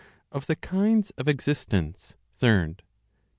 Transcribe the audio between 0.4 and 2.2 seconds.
the Kinds of Existence,